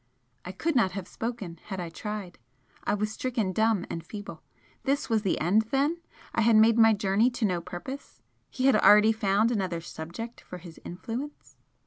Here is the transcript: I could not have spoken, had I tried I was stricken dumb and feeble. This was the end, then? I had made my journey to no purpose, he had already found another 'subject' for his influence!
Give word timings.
I 0.43 0.51
could 0.51 0.75
not 0.75 0.93
have 0.93 1.07
spoken, 1.07 1.59
had 1.65 1.79
I 1.79 1.89
tried 1.89 2.39
I 2.85 2.95
was 2.95 3.11
stricken 3.11 3.53
dumb 3.53 3.85
and 3.87 4.03
feeble. 4.03 4.41
This 4.81 5.11
was 5.11 5.21
the 5.21 5.39
end, 5.39 5.67
then? 5.69 5.99
I 6.33 6.41
had 6.41 6.55
made 6.55 6.79
my 6.79 6.91
journey 6.95 7.29
to 7.29 7.45
no 7.45 7.61
purpose, 7.61 8.23
he 8.49 8.65
had 8.65 8.75
already 8.75 9.11
found 9.11 9.51
another 9.51 9.79
'subject' 9.79 10.41
for 10.41 10.57
his 10.57 10.79
influence! 10.83 11.55